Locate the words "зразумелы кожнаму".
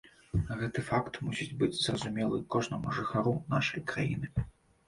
1.83-2.95